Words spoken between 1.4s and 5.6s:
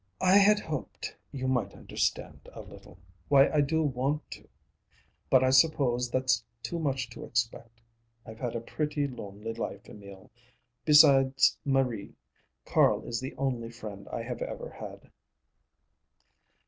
might understand, a little, why I do want to. But I